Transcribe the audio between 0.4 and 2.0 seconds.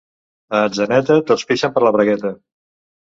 A Atzeneta tots pixen per la